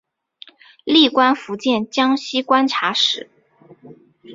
[0.83, 3.29] 历官福建江西观察使。